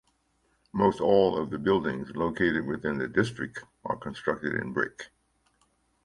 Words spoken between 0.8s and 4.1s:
all of the buildings located within the district are